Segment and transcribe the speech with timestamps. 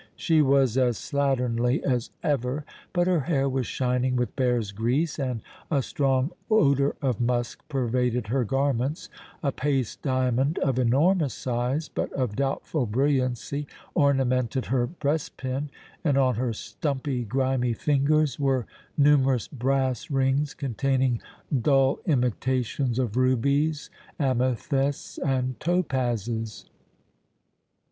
[0.15, 5.41] She was as slatternly as ever, but her hair was shining with bear's grease and
[5.69, 9.09] a strong odor of musk pervaded her garments;
[9.43, 15.69] a paste diamond of enormous size but of doubtful brilliancy ornamented her breastpin
[16.03, 18.65] and on her stumpy, grimy fingers were
[18.97, 21.21] numerous brass rings containing
[21.61, 26.65] dull imitations of rubies, amethysts and topazes.